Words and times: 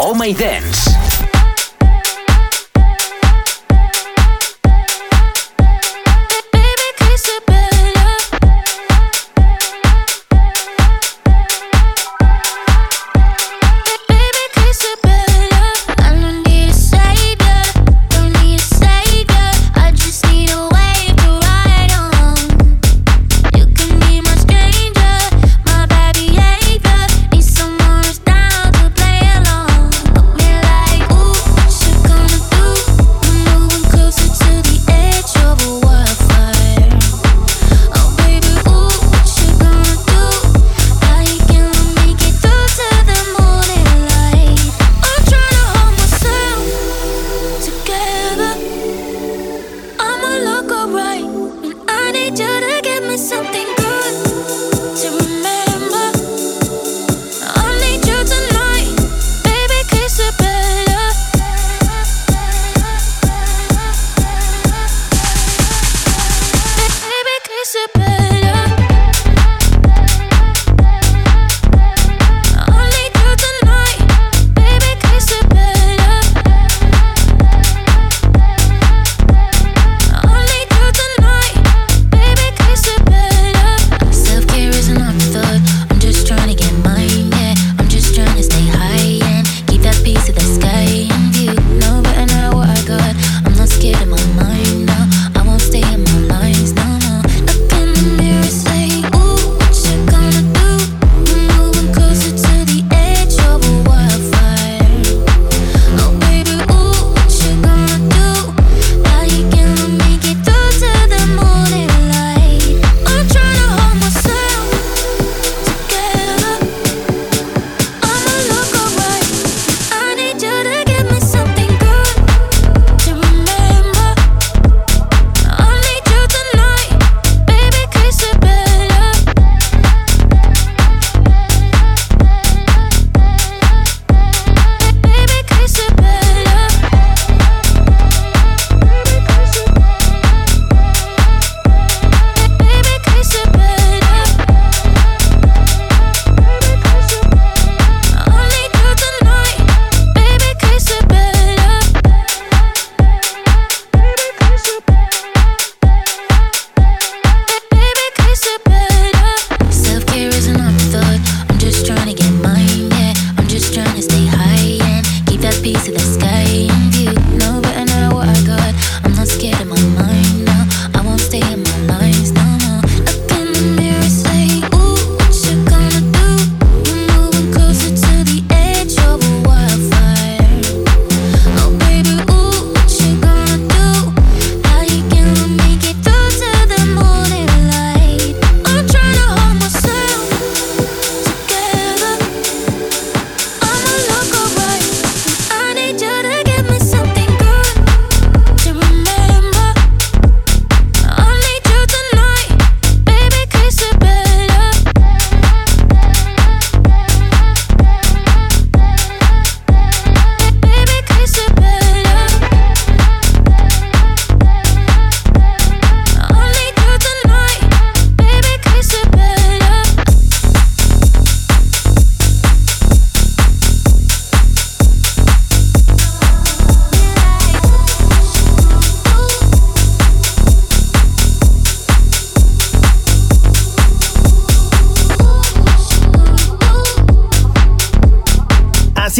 Oh 0.00 0.14
My 0.14 0.30
Dance. 0.30 0.97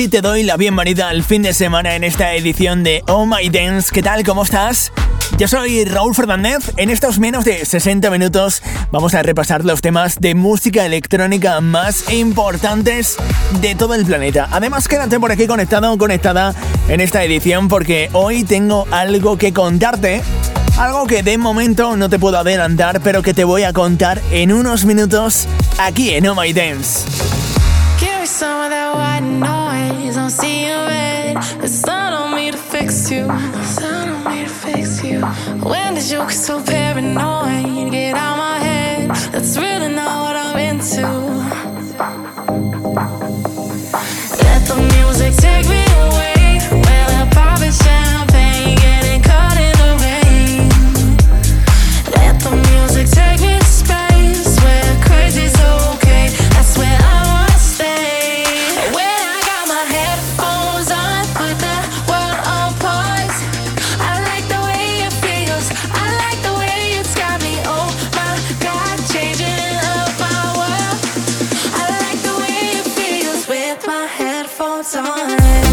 Te 0.06 0.20
doy 0.20 0.44
la 0.44 0.56
bienvenida 0.56 1.08
al 1.08 1.24
fin 1.24 1.42
de 1.42 1.52
semana 1.52 1.96
en 1.96 2.04
esta 2.04 2.32
edición 2.34 2.84
de 2.84 3.02
Oh 3.08 3.26
My 3.26 3.48
Dance. 3.48 3.90
¿Qué 3.92 4.00
tal? 4.00 4.22
¿Cómo 4.22 4.44
estás? 4.44 4.92
Yo 5.38 5.48
soy 5.48 5.84
Raúl 5.84 6.14
Fernández. 6.14 6.72
En 6.76 6.88
estos 6.88 7.18
menos 7.18 7.44
de 7.44 7.64
60 7.64 8.08
minutos 8.08 8.62
vamos 8.92 9.14
a 9.14 9.24
repasar 9.24 9.64
los 9.64 9.80
temas 9.80 10.20
de 10.20 10.36
música 10.36 10.86
electrónica 10.86 11.60
más 11.60 12.12
importantes 12.12 13.16
de 13.60 13.74
todo 13.74 13.94
el 13.94 14.06
planeta. 14.06 14.48
Además, 14.52 14.86
quédate 14.86 15.18
por 15.18 15.32
aquí 15.32 15.48
conectado 15.48 15.92
o 15.92 15.98
conectada 15.98 16.54
en 16.88 17.00
esta 17.00 17.24
edición 17.24 17.66
porque 17.66 18.08
hoy 18.12 18.44
tengo 18.44 18.86
algo 18.92 19.36
que 19.36 19.52
contarte. 19.52 20.22
Algo 20.78 21.08
que 21.08 21.24
de 21.24 21.38
momento 21.38 21.96
no 21.96 22.08
te 22.08 22.20
puedo 22.20 22.38
adelantar, 22.38 23.00
pero 23.00 23.22
que 23.22 23.34
te 23.34 23.42
voy 23.42 23.64
a 23.64 23.72
contar 23.72 24.22
en 24.30 24.52
unos 24.52 24.84
minutos 24.84 25.48
aquí 25.76 26.10
en 26.10 26.28
Oh 26.28 26.40
My 26.40 26.52
Dance. 26.52 27.47
Fix. 33.10 33.26
It's 33.30 33.80
not 33.80 34.08
on 34.08 34.24
me 34.30 34.44
to 34.44 34.50
fix 34.50 35.02
you. 35.02 35.20
When 35.70 35.94
did 35.94 36.10
you 36.10 36.18
get 36.18 36.30
so 36.32 36.62
paranoid? 36.62 37.47
for 74.58 74.82
time. 74.82 75.67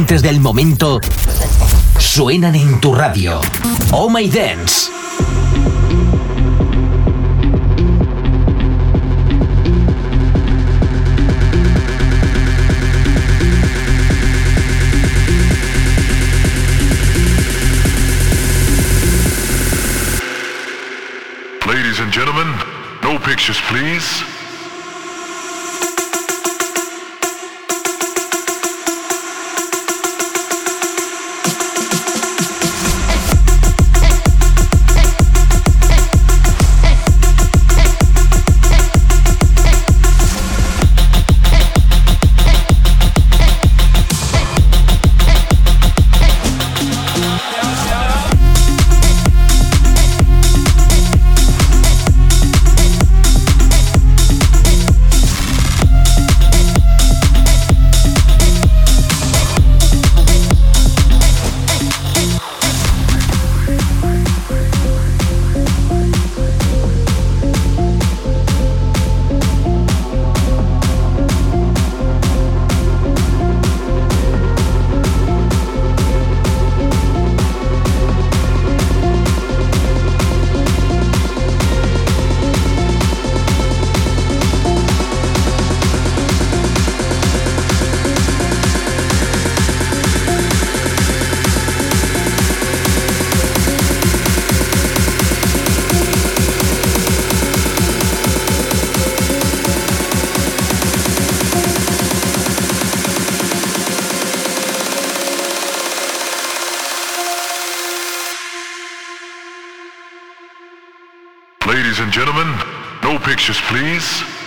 Potentes 0.00 0.22
del 0.22 0.40
momento 0.40 0.98
suenan 1.98 2.54
en 2.54 2.80
tu 2.80 2.94
radio. 2.94 3.38
Oh 3.90 4.08
My 4.08 4.28
Dance. 4.30 4.90
Ladies 21.66 22.00
and 22.00 22.10
gentlemen, 22.10 22.48
no 23.02 23.18
pictures 23.18 23.60
please. 23.68 24.39
Ladies 112.00 112.16
and 112.16 112.26
gentlemen, 112.26 112.58
no 113.02 113.18
pictures, 113.18 113.60
please. 113.68 114.39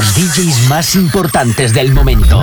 Los 0.00 0.14
DJs 0.14 0.68
más 0.70 0.94
importantes 0.94 1.74
del 1.74 1.92
momento. 1.92 2.42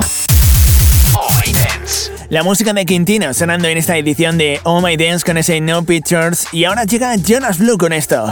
Oh 1.16 1.28
My 1.44 1.52
Dance. 1.52 2.12
La 2.30 2.44
música 2.44 2.72
de 2.72 2.86
Quintino 2.86 3.34
sonando 3.34 3.68
en 3.68 3.80
esta 3.80 3.98
edición 3.98 4.38
de 4.38 4.62
Oh 4.64 4.80
My 4.80 4.96
Dance 4.96 5.26
con 5.26 5.40
ese 5.40 5.60
No 5.60 5.82
Pictures. 5.82 6.46
Y 6.52 6.66
ahora 6.66 6.84
llega 6.84 7.16
Jonas 7.16 7.58
Blue 7.58 7.80
con 7.80 7.94
esto. 7.94 8.32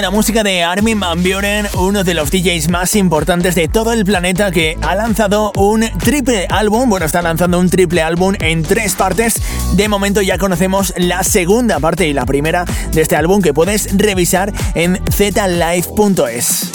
la 0.00 0.10
música 0.10 0.42
de 0.42 0.62
Armin 0.62 1.00
Van 1.00 1.22
uno 1.78 2.04
de 2.04 2.12
los 2.12 2.30
DJs 2.30 2.68
más 2.68 2.94
importantes 2.96 3.54
de 3.54 3.66
todo 3.66 3.92
el 3.92 4.04
planeta 4.04 4.50
que 4.50 4.76
ha 4.82 4.94
lanzado 4.94 5.52
un 5.56 5.86
triple 5.98 6.46
álbum, 6.50 6.90
bueno, 6.90 7.06
está 7.06 7.22
lanzando 7.22 7.58
un 7.58 7.70
triple 7.70 8.02
álbum 8.02 8.34
en 8.40 8.62
tres 8.62 8.94
partes. 8.94 9.40
De 9.74 9.88
momento 9.88 10.20
ya 10.20 10.36
conocemos 10.38 10.92
la 10.96 11.24
segunda 11.24 11.80
parte 11.80 12.06
y 12.06 12.12
la 12.12 12.26
primera 12.26 12.66
de 12.92 13.00
este 13.00 13.16
álbum 13.16 13.40
que 13.40 13.54
puedes 13.54 13.96
revisar 13.96 14.52
en 14.74 15.00
zlife.es. 15.10 16.70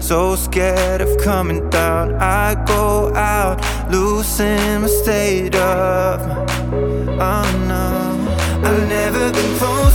So 0.00 0.36
scared 0.36 1.00
of 1.00 1.16
coming 1.24 1.68
down. 1.70 2.14
I 2.20 2.54
go 2.66 3.12
out, 3.14 3.60
losing 3.90 4.82
my 4.82 4.88
state 4.88 5.54
of. 5.54 6.45
Oh 7.18 7.64
no, 7.66 8.68
I've 8.68 8.88
never 8.88 9.32
been 9.32 9.54
phone. 9.56 9.85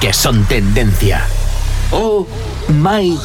Que 0.00 0.12
son 0.12 0.44
tendencia. 0.44 1.26
Oh 1.90 2.26
My 2.68 3.18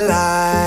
Life. 0.00 0.57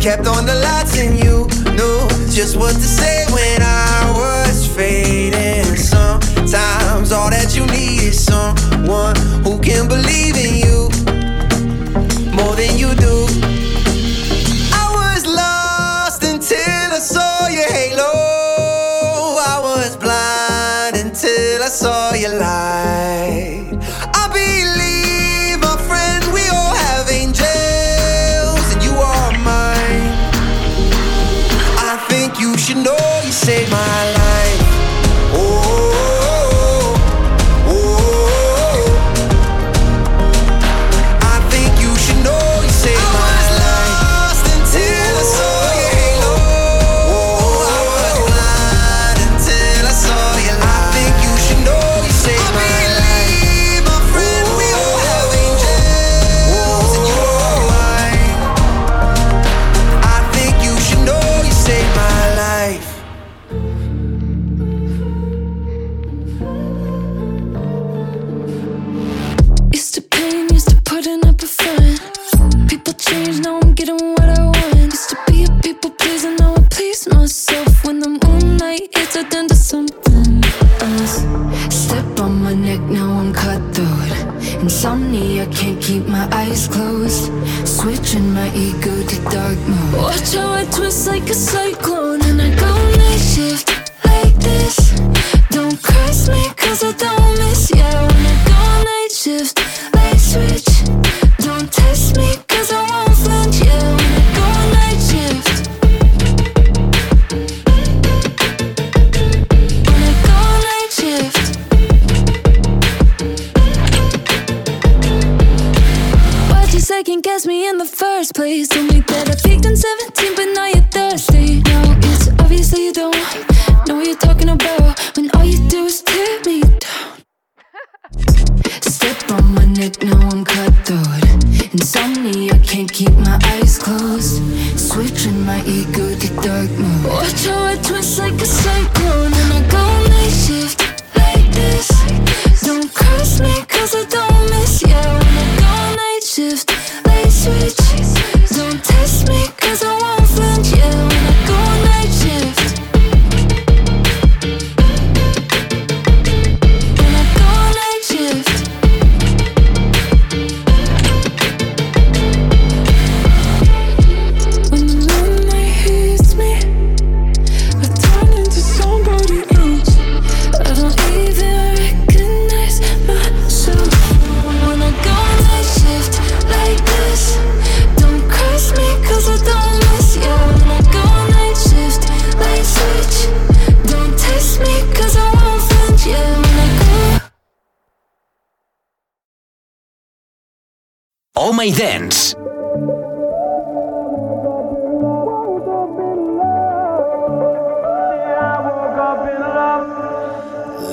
kept 0.00 0.26
on 0.26 0.46
the 0.46 0.54
lights 0.54 0.96
and 0.98 1.18
you. 1.18 1.46
Knew 1.76 2.08
just 2.32 2.56
what 2.56 2.72
to 2.72 2.80
say 2.80 3.29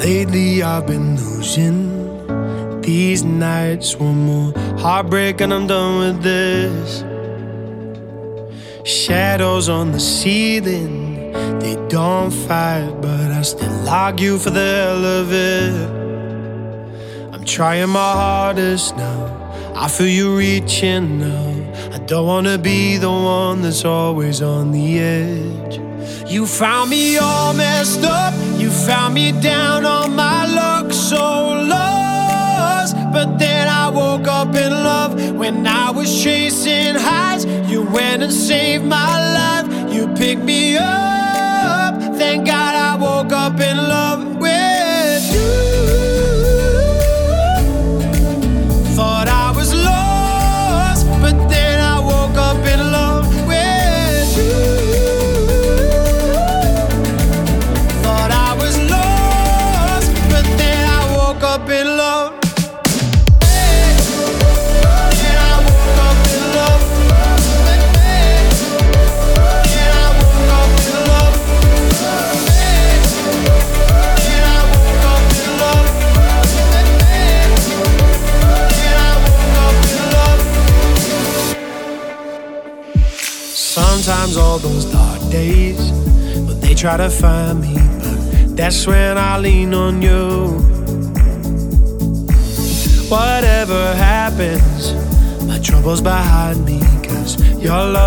Lately, 0.05 0.61
I've 0.61 0.85
been 0.85 1.15
losing 1.15 2.81
these 2.81 3.23
nights. 3.23 3.95
One 3.95 4.25
more 4.25 4.53
heartbreak, 4.77 5.41
and 5.41 5.51
I'm 5.51 5.65
done 5.65 5.97
with 5.99 6.21
this. 6.21 7.03
Shadows 8.87 9.69
on 9.69 9.93
the 9.93 9.99
ceiling, 9.99 11.31
they 11.59 11.75
don't 11.89 12.31
fight, 12.31 12.91
but 13.01 13.31
I 13.31 13.41
still 13.41 13.89
argue 13.89 14.37
for 14.37 14.51
the 14.51 14.59
hell 14.59 15.05
of 15.05 15.33
it. 15.33 15.89
I'm 17.33 17.43
trying 17.45 17.89
my 17.89 18.13
hardest 18.13 18.95
now 18.95 19.46
I 19.79 19.87
feel 19.87 20.07
you 20.07 20.35
reaching 20.35 21.19
now. 21.19 21.53
I 21.93 21.99
don't 21.99 22.25
wanna 22.25 22.57
be 22.57 22.97
the 22.97 23.11
one 23.11 23.61
that's 23.61 23.85
always 23.85 24.41
on 24.41 24.71
the 24.71 24.99
edge. 24.99 25.79
You 26.27 26.47
found 26.47 26.89
me 26.89 27.17
all 27.17 27.53
messed 27.53 28.03
up. 28.03 28.33
You 28.57 28.71
found 28.71 29.13
me 29.13 29.31
down 29.39 29.85
on 29.85 30.15
my 30.15 30.47
luck, 30.47 30.91
so 30.91 31.49
lost. 31.75 32.95
But 33.13 33.37
then 33.37 33.67
I 33.67 33.89
woke 33.89 34.27
up 34.27 34.55
in 34.55 34.71
love 34.71 35.11
when 35.35 35.67
I 35.67 35.91
was 35.91 36.09
chasing 36.23 36.95
highs. 36.95 37.45
You 37.69 37.83
went 37.83 38.23
and 38.23 38.33
saved 38.33 38.83
my 38.83 39.13
life. 39.39 39.93
You 39.93 40.07
picked 40.15 40.41
me 40.43 40.75
up. 40.75 42.01
Thank 42.17 42.47
God 42.47 42.73
I 42.73 42.95
woke 42.95 43.31
up 43.31 43.59
in 43.59 43.77
love 43.77 44.37
with 44.37 44.66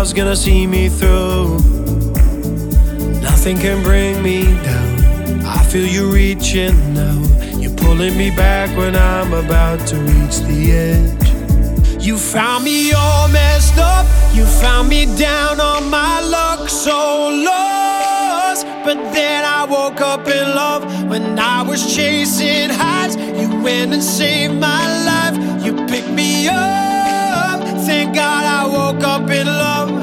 love's 0.01 0.13
gonna 0.13 0.35
see 0.35 0.65
me 0.65 0.89
through. 0.89 1.59
Nothing 3.21 3.55
can 3.55 3.83
bring 3.83 4.19
me 4.23 4.45
down. 4.63 5.45
I 5.45 5.63
feel 5.69 5.85
you 5.85 6.11
reaching 6.11 6.75
now. 6.95 7.21
You're 7.61 7.75
pulling 7.75 8.17
me 8.17 8.31
back 8.31 8.75
when 8.75 8.95
I'm 8.95 9.31
about 9.31 9.85
to 9.89 9.97
reach 9.97 10.37
the 10.49 10.71
edge. 10.71 12.03
You 12.03 12.17
found 12.17 12.63
me 12.63 12.91
all 12.93 13.27
messed 13.27 13.77
up. 13.77 14.07
You 14.33 14.43
found 14.63 14.89
me 14.89 15.05
down 15.17 15.59
on 15.59 15.87
my 15.91 16.19
luck, 16.21 16.67
so 16.67 17.29
lost. 17.29 18.65
But 18.83 18.97
then 19.13 19.45
I 19.45 19.65
woke 19.65 20.01
up 20.01 20.27
in 20.27 20.45
love 20.55 20.81
when 21.11 21.37
I 21.37 21.61
was 21.61 21.95
chasing 21.95 22.71
highs. 22.71 23.15
You 23.15 23.49
went 23.61 23.93
and 23.93 24.01
saved 24.01 24.55
my 24.55 24.83
life. 25.09 25.35
You 25.63 25.75
picked 25.85 26.09
me 26.09 26.47
up. 26.47 27.00
Thank 27.85 28.13
God 28.15 28.45
I 28.45 28.67
woke 28.67 29.03
up 29.03 29.29
in 29.31 29.47
love 29.47 30.00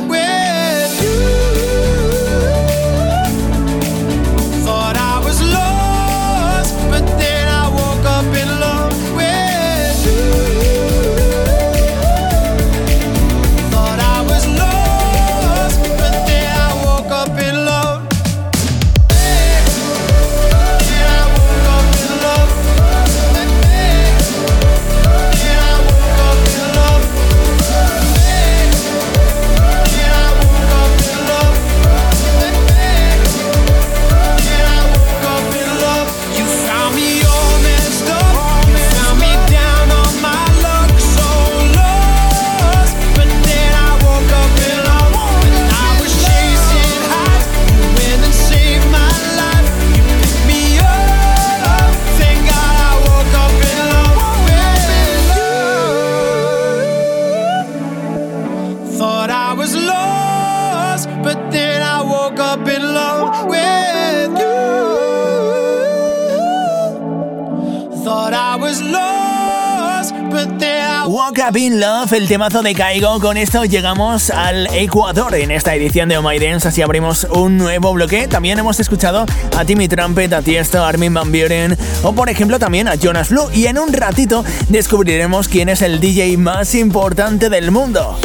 el 72.19 72.27
temazo 72.27 72.63
de 72.63 72.75
Caigo. 72.75 73.21
Con 73.21 73.37
esto 73.37 73.65
llegamos 73.65 74.31
al 74.31 74.67
Ecuador 74.75 75.37
en 75.37 75.53
esta 75.53 75.77
edición 75.77 76.09
de 76.09 76.19
Oh 76.19 76.23
My 76.23 76.41
Dance. 76.41 76.67
Así 76.67 76.83
abrimos 76.83 77.23
un 77.31 77.57
nuevo 77.57 77.93
bloque. 77.93 78.27
También 78.27 78.59
hemos 78.59 78.81
escuchado 78.81 79.25
a 79.57 79.65
Timmy 79.65 79.87
Trumpet, 79.87 80.33
a 80.33 80.43
Tiesto, 80.43 80.83
a 80.83 80.89
Armin 80.89 81.15
Van 81.15 81.31
Buren 81.31 81.79
o, 82.03 82.13
por 82.15 82.29
ejemplo, 82.29 82.59
también 82.59 82.89
a 82.89 82.97
Jonas 82.97 83.29
Blue. 83.29 83.49
Y 83.55 83.67
en 83.67 83.79
un 83.79 83.93
ratito 83.93 84.45
descubriremos 84.69 85.47
quién 85.47 85.69
es 85.69 85.81
el 85.81 86.01
DJ 86.01 86.37
más 86.39 86.75
importante 86.75 87.51
del 87.51 87.71
mundo. 87.71 88.19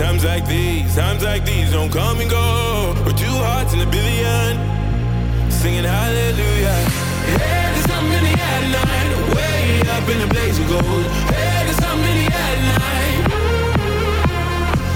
Times 0.00 0.24
like 0.24 0.46
these, 0.46 0.96
times 0.96 1.22
like 1.22 1.44
these 1.44 1.70
don't 1.72 1.92
come 1.92 2.20
and 2.20 2.30
go. 2.30 2.94
We're 3.04 3.12
two 3.12 3.36
hearts 3.44 3.74
in 3.74 3.80
a 3.80 3.86
billion. 3.86 4.56
Singing 5.50 5.84
hallelujah. 5.84 6.72
Hey, 7.28 7.36
there's 7.36 7.84
something 7.84 8.16
in 8.16 8.24
the 8.24 8.32
air 8.32 8.60
tonight. 8.64 9.10
Way 9.36 9.84
up 9.92 10.08
in 10.08 10.18
the 10.24 10.28
blaze 10.32 10.58
of 10.58 10.68
gold. 10.72 11.04
Hey, 11.36 11.64
there's 11.66 11.76
something 11.84 12.16
in 12.16 12.24
the 12.24 12.32
tonight. 12.32 13.20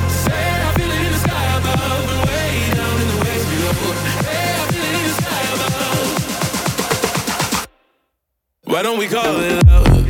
Say, 0.09 0.45
I 0.67 0.73
feel 0.73 0.91
it 0.97 1.03
in 1.05 1.13
the 1.13 1.21
sky 1.21 1.47
above. 1.59 2.09
And 2.15 2.21
way 2.25 2.53
down 2.73 2.97
in 3.03 3.09
the 3.13 3.19
waves 3.25 3.45
below. 3.53 3.77
Hey, 4.25 4.57
I 4.57 4.65
feel 4.73 4.85
it 4.89 4.95
in 5.01 5.05
the 5.05 5.15
sky 5.21 5.43
above. 5.53 6.09
Why 8.73 8.81
don't 8.83 8.99
we 8.99 9.07
call 9.07 9.37
it 9.37 9.67
love? 9.67 10.04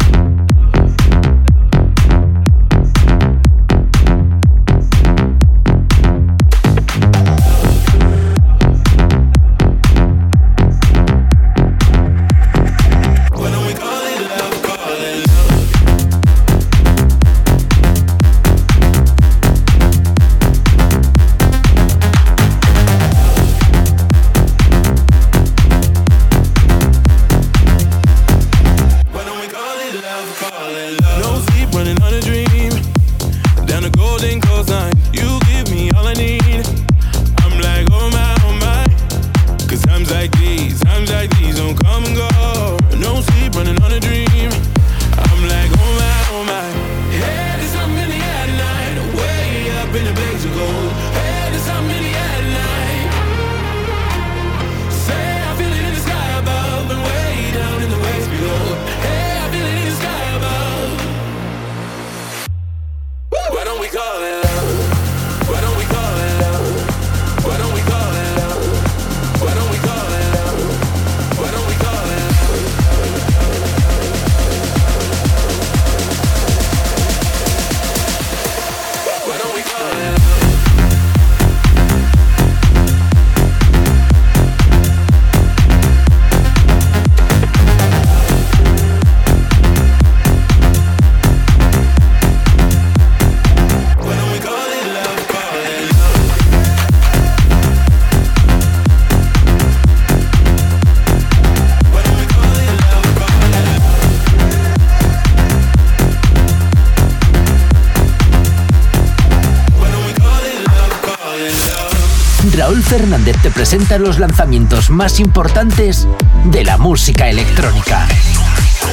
Fernández 112.85 113.37
te 113.43 113.51
presenta 113.51 113.99
los 113.99 114.19
lanzamientos 114.19 114.91
más 114.91 115.19
importantes 115.21 116.07
de 116.45 116.65
la 116.65 116.77
música 116.77 117.29
electrónica. 117.29 118.07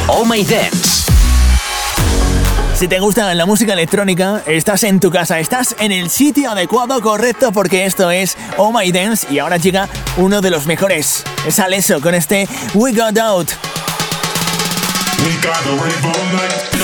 Oh 0.07 0.25
My 0.25 0.43
Dance. 0.43 1.11
Si 2.73 2.87
te 2.87 2.99
gusta 2.99 3.33
la 3.35 3.45
música 3.45 3.73
electrónica, 3.73 4.41
estás 4.47 4.83
en 4.83 4.99
tu 4.99 5.11
casa, 5.11 5.39
estás 5.39 5.75
en 5.79 5.91
el 5.91 6.09
sitio 6.09 6.49
adecuado, 6.51 6.99
correcto, 7.01 7.51
porque 7.51 7.85
esto 7.85 8.09
es 8.09 8.37
Oh 8.57 8.71
My 8.71 8.91
Dance 8.91 9.27
y 9.29 9.39
ahora 9.39 9.57
llega 9.57 9.87
uno 10.17 10.41
de 10.41 10.49
los 10.49 10.65
mejores. 10.65 11.23
Es 11.45 11.59
Alesso 11.59 12.01
con 12.01 12.15
este 12.15 12.47
We 12.73 12.93
Got 12.93 13.17
Out. 13.19 13.51
We 15.23 16.80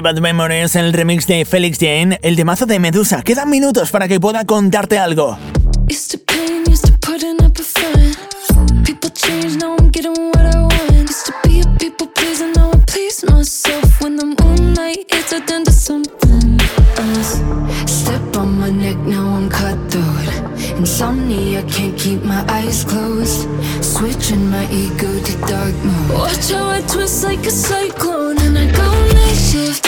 Bad 0.00 0.20
Memories, 0.20 0.74
el 0.76 0.92
remix 0.92 1.26
de 1.26 1.44
Felix 1.44 1.78
Jane, 1.78 2.18
el 2.22 2.36
temazo 2.36 2.66
de 2.66 2.78
Medusa. 2.78 3.22
Quedan 3.22 3.50
minutos 3.50 3.90
para 3.90 4.08
que 4.08 4.18
pueda 4.18 4.44
contarte 4.44 4.98
algo. 4.98 5.36
Insomnia, 20.82 21.62
can't 21.68 21.96
keep 21.96 22.24
my 22.24 22.44
eyes 22.48 22.84
closed. 22.84 23.48
Switching 23.80 24.50
my 24.50 24.64
ego 24.70 25.20
to 25.20 25.38
dark 25.46 25.74
mode. 25.84 26.18
Watch 26.18 26.50
how 26.50 26.70
I 26.70 26.80
twist 26.82 27.22
like 27.22 27.46
a 27.46 27.50
cyclone, 27.50 28.38
and 28.38 28.58
I 28.58 28.66
go 28.72 28.90
night 29.14 29.36
shift. 29.36 29.81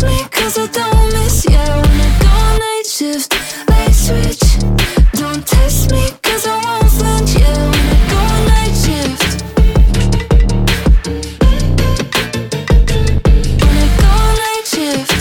Cause 0.00 0.56
I 0.58 0.66
don't 0.72 1.12
miss 1.12 1.44
you. 1.44 1.50
When 1.52 2.00
I 2.00 2.08
go 2.22 2.32
night 2.58 2.86
shift, 2.86 3.34
like 3.68 3.92
switch. 3.92 4.40
Don't 5.12 5.46
test 5.46 5.90
me, 5.92 6.10
cause 6.22 6.46
I 6.46 6.56
won't 6.64 6.90
flinch. 6.90 7.34
Yeah, 7.38 7.70
when 7.70 7.86
I 7.86 8.00
go 8.10 8.20
night 8.48 8.74
shift. 8.82 9.42
When 13.60 13.76
I 13.76 13.88
go 14.00 14.12
night 14.42 14.66
shift. 14.72 15.20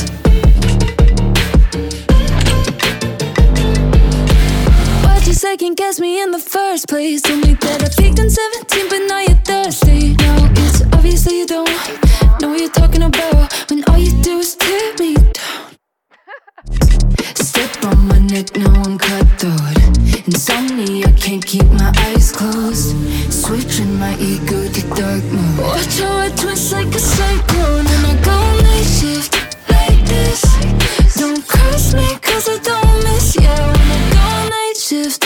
Why'd 5.03 5.27
you 5.27 5.34
second 5.34 5.75
guess 5.75 5.99
me 5.99 6.21
in 6.21 6.32
the 6.32 6.39
first 6.39 6.88
place? 6.88 7.21
Told 7.21 7.45
me 7.45 7.53
that 7.55 7.84
I 7.84 7.89
peaked 8.01 8.19
in 8.19 8.30
17, 8.30 8.89
but 8.89 9.01
now 9.07 9.19
you're 9.19 9.36
thirsty. 9.43 10.15
Now 10.15 10.49
it's 10.55 10.82
obvious 10.93 11.23
that 11.25 11.34
you 11.34 11.45
don't 11.45 11.69
know 12.41 12.49
what 12.49 12.59
you're 12.61 12.69
talking 12.69 13.03
about 13.03 13.49
Step 17.60 17.91
on 17.91 18.07
my 18.07 18.18
neck, 18.20 18.55
now 18.55 18.72
I'm 18.84 18.97
cutthroat. 18.97 19.76
Insomnia, 20.26 21.07
I 21.07 21.12
can't 21.12 21.45
keep 21.45 21.66
my 21.66 21.91
eyes 22.07 22.32
closed. 22.32 22.95
Switching 23.30 23.99
my 23.99 24.16
ego 24.18 24.66
to 24.72 24.82
dark 24.95 25.26
mode. 25.26 25.60
Watch 25.60 25.99
how 25.99 26.20
I 26.20 26.30
twist 26.38 26.72
like 26.72 26.88
a 26.95 26.99
cyclone, 26.99 27.86
and 27.86 28.05
I 28.07 28.16
go 28.24 28.38
night 28.64 28.86
shift 28.86 29.36
like 29.70 29.99
this. 30.07 30.41
Don't 31.20 31.45
curse 31.45 31.93
me, 31.93 32.07
cause 32.22 32.47
I 32.47 32.60
don't 32.64 33.03
miss 33.03 33.36
you. 33.36 33.41
When 33.41 33.91
I 33.91 34.10
go 34.16 34.49
night 34.55 34.78
shift, 34.78 35.26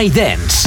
only 0.00 0.08
then 0.08 0.59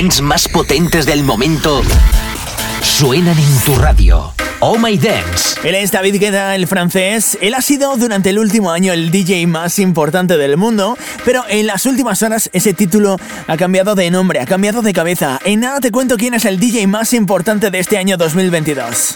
más 0.00 0.48
potentes 0.48 1.04
del 1.04 1.22
momento 1.22 1.82
suenan 2.80 3.38
en 3.38 3.58
tu 3.66 3.74
radio. 3.74 4.32
Oh 4.60 4.78
My 4.78 4.96
Dance. 4.96 5.60
Él 5.62 5.74
es 5.74 5.92
David 5.92 6.18
Guetta, 6.18 6.54
el 6.54 6.66
francés. 6.66 7.36
Él 7.42 7.52
ha 7.52 7.60
sido 7.60 7.94
durante 7.98 8.30
el 8.30 8.38
último 8.38 8.70
año 8.70 8.94
el 8.94 9.10
DJ 9.10 9.46
más 9.46 9.78
importante 9.78 10.38
del 10.38 10.56
mundo, 10.56 10.96
pero 11.26 11.44
en 11.50 11.66
las 11.66 11.84
últimas 11.84 12.22
horas 12.22 12.48
ese 12.54 12.72
título 12.72 13.18
ha 13.46 13.56
cambiado 13.58 13.94
de 13.94 14.10
nombre, 14.10 14.40
ha 14.40 14.46
cambiado 14.46 14.80
de 14.80 14.94
cabeza. 14.94 15.38
En 15.44 15.60
nada 15.60 15.80
te 15.80 15.90
cuento 15.90 16.16
quién 16.16 16.32
es 16.32 16.46
el 16.46 16.58
DJ 16.58 16.86
más 16.86 17.12
importante 17.12 17.70
de 17.70 17.78
este 17.78 17.98
año 17.98 18.16
2022. 18.16 19.14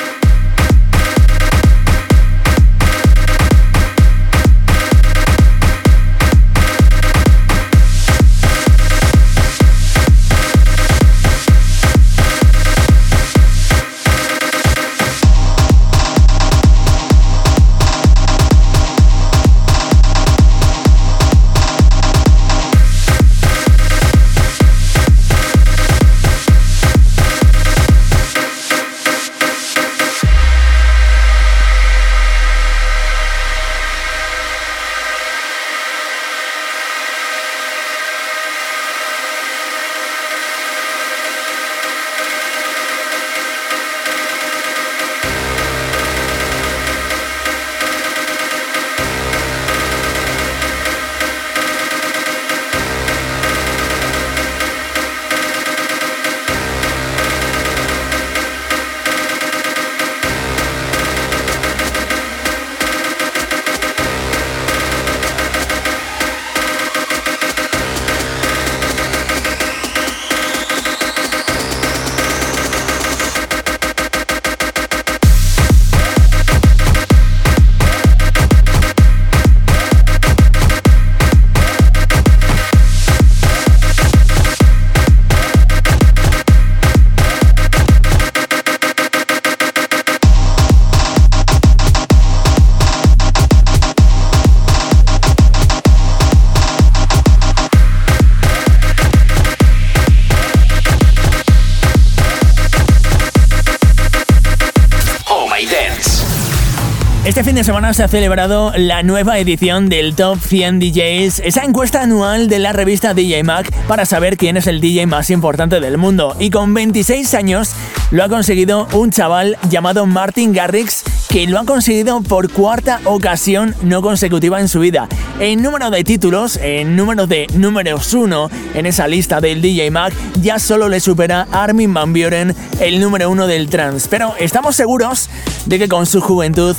Fin 107.54 107.60
de 107.60 107.64
semana 107.64 107.94
se 107.94 108.02
ha 108.02 108.08
celebrado 108.08 108.72
la 108.76 109.04
nueva 109.04 109.38
edición 109.38 109.88
del 109.88 110.16
Top 110.16 110.40
100 110.40 110.80
DJs, 110.80 111.38
esa 111.44 111.62
encuesta 111.62 112.02
anual 112.02 112.48
de 112.48 112.58
la 112.58 112.72
revista 112.72 113.14
DJ 113.14 113.44
Mag 113.44 113.70
para 113.86 114.06
saber 114.06 114.36
quién 114.36 114.56
es 114.56 114.66
el 114.66 114.80
DJ 114.80 115.06
más 115.06 115.30
importante 115.30 115.78
del 115.78 115.96
mundo. 115.96 116.34
Y 116.40 116.50
con 116.50 116.74
26 116.74 117.32
años 117.34 117.70
lo 118.10 118.24
ha 118.24 118.28
conseguido 118.28 118.88
un 118.92 119.12
chaval 119.12 119.56
llamado 119.70 120.04
Martin 120.04 120.52
Garrix 120.52 121.04
que 121.28 121.46
lo 121.46 121.60
ha 121.60 121.64
conseguido 121.64 122.22
por 122.22 122.50
cuarta 122.50 123.00
ocasión 123.04 123.76
no 123.82 124.02
consecutiva 124.02 124.60
en 124.60 124.66
su 124.66 124.80
vida. 124.80 125.08
En 125.38 125.62
número 125.62 125.90
de 125.90 126.02
títulos, 126.02 126.56
en 126.56 126.96
número 126.96 127.28
de 127.28 127.46
números 127.54 128.14
uno 128.14 128.50
en 128.74 128.86
esa 128.86 129.06
lista 129.06 129.40
del 129.40 129.62
DJ 129.62 129.92
Mag, 129.92 130.12
ya 130.40 130.58
solo 130.58 130.88
le 130.88 130.98
supera 130.98 131.46
Armin 131.52 131.94
Van 131.94 132.12
Buren, 132.12 132.54
el 132.80 133.00
número 133.00 133.30
uno 133.30 133.46
del 133.46 133.68
trance. 133.68 134.08
Pero 134.10 134.34
estamos 134.40 134.74
seguros 134.74 135.30
de 135.66 135.78
que 135.78 135.88
con 135.88 136.06
su 136.06 136.20
juventud 136.20 136.76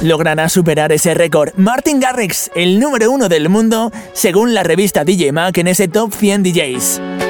logrará 0.00 0.48
superar 0.48 0.92
ese 0.92 1.14
récord. 1.14 1.52
Martin 1.56 2.00
Garrix, 2.00 2.50
el 2.54 2.80
número 2.80 3.10
uno 3.10 3.28
del 3.28 3.48
mundo, 3.48 3.90
según 4.12 4.54
la 4.54 4.62
revista 4.62 5.04
DJ 5.04 5.32
Mag 5.32 5.58
en 5.58 5.68
ese 5.68 5.88
top 5.88 6.12
100 6.12 6.42
DJs. 6.42 7.27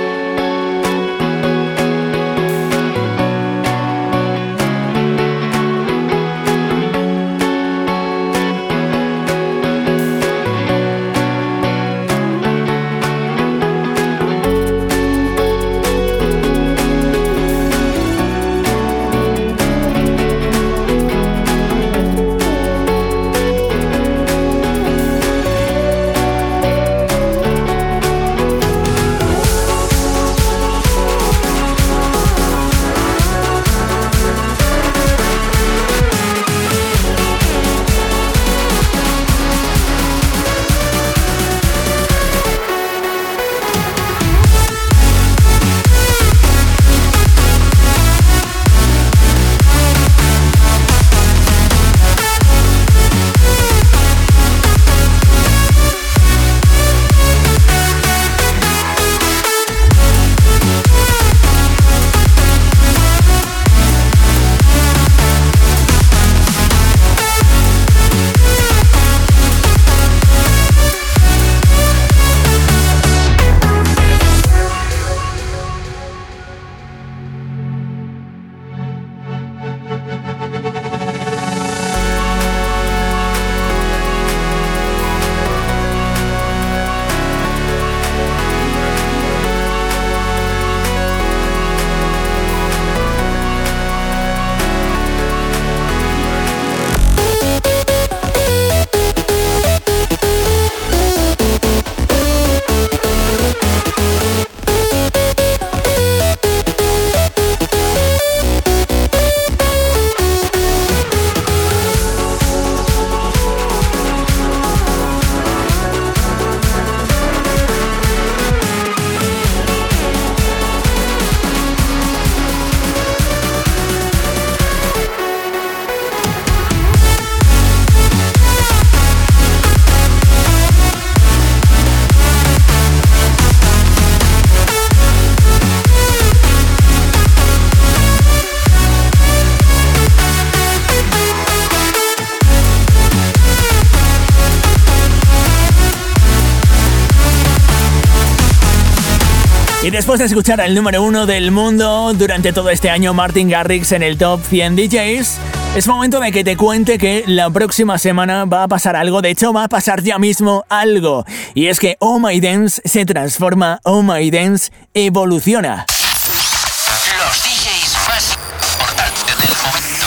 Después 150.19 150.31
de 150.31 150.35
escuchar 150.35 150.61
al 150.61 150.75
número 150.75 151.01
uno 151.05 151.27
del 151.27 151.53
mundo 151.53 152.13
durante 152.13 152.53
todo 152.53 152.71
este 152.71 152.91
año, 152.91 153.15
Martin 153.15 153.49
Garrix 153.49 153.93
en 153.93 154.03
el 154.03 154.19
top 154.19 154.41
100 154.43 154.75
DJs, 154.75 155.39
es 155.77 155.87
momento 155.87 156.19
de 156.19 156.33
que 156.33 156.43
te 156.43 156.57
cuente 156.57 156.99
que 156.99 157.23
la 157.29 157.49
próxima 157.51 157.99
semana 157.99 158.45
va 158.45 158.65
a 158.65 158.69
pasar 158.69 158.97
algo, 158.97 159.23
de 159.23 159.31
hecho 159.31 159.53
va 159.53 159.63
a 159.63 159.69
pasar 159.69 160.03
ya 160.03 160.19
mismo 160.19 160.65
algo. 160.69 161.25
Y 161.55 161.67
es 161.69 161.79
que 161.79 161.97
Oh 162.01 162.19
My 162.19 162.41
Dance 162.41 162.83
se 162.85 163.05
transforma, 163.05 163.79
Oh 163.85 164.03
My 164.03 164.29
Dance 164.29 164.73
evoluciona. 164.93 165.87
Los 165.87 167.43
DJs 167.45 168.09
más 168.09 168.37
importantes 168.73 169.39
del 169.39 169.57
momento. 169.63 170.07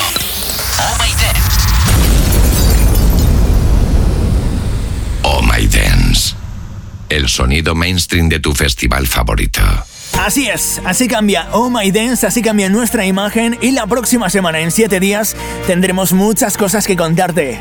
Oh 0.90 0.98
My 1.02 1.12
Dance. 1.24 1.58
Oh 5.24 5.42
My 5.42 5.66
Dance. 5.68 6.36
El 7.08 7.30
sonido 7.30 7.76
mainstream 7.76 8.28
de 8.28 8.42
tu 8.42 8.54
festival 8.54 9.08
favorito. 9.08 9.62
Así 10.20 10.48
es, 10.48 10.82
así 10.86 11.08
cambia 11.08 11.48
Oh 11.52 11.70
My 11.70 11.92
Dance, 11.92 12.28
así 12.28 12.42
cambia 12.42 12.70
nuestra 12.70 13.06
imagen 13.06 13.58
y 13.62 13.72
la 13.72 13.88
próxima 13.88 14.30
semana, 14.30 14.60
en 14.60 14.72
7 14.72 15.00
días, 15.00 15.36
tendremos 15.68 16.14
muchas 16.14 16.58
cosas 16.58 16.86
que 16.86 16.96
contarte. 16.96 17.60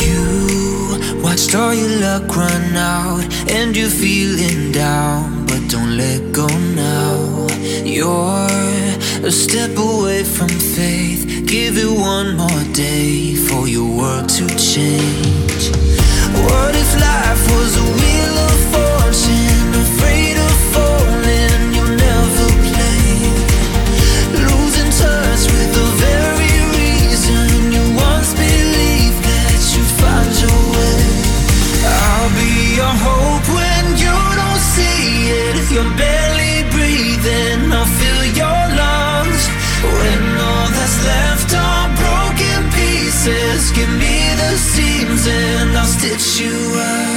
You 0.00 0.98
watched 1.22 1.54
all 1.54 1.74
your 1.74 2.00
luck 2.00 2.36
run 2.36 2.76
out 2.76 3.24
and 3.50 3.74
you're 3.74 3.90
feeling 3.90 4.72
down, 4.72 5.46
but 5.46 5.68
don't 5.68 5.96
let 5.96 6.32
go 6.32 6.46
now. 6.74 7.46
You're 7.84 8.46
a 9.24 9.30
step 9.30 9.76
away 9.76 10.24
from 10.24 10.48
faith. 10.48 11.44
Give 11.46 11.76
it 11.76 11.90
one 11.90 12.36
more 12.36 12.64
day 12.72 13.34
for 13.34 13.66
your 13.68 13.86
world 13.86 14.28
to 14.36 14.46
change. 14.56 15.70
What 16.44 16.74
if 16.74 16.94
life 17.00 17.50
was 17.56 17.76
a 17.76 17.82
wheel 17.82 18.36
of 18.38 18.58
fortune, 18.72 19.45
seams 44.76 45.26
and 45.26 45.76
I'll 45.76 45.86
stitch 45.86 46.40
you 46.40 46.54
up. 46.76 47.15